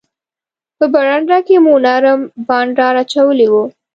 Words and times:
په 0.77 0.85
برنډه 0.93 1.37
کې 1.47 1.57
مو 1.63 1.73
نرم 1.85 2.19
بانډار 2.47 2.93
اچولی 3.03 3.47
وو. 3.49 3.63